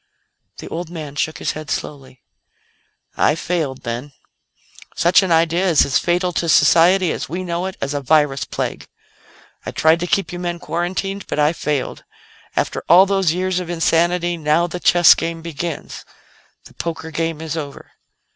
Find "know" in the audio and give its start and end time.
7.43-7.67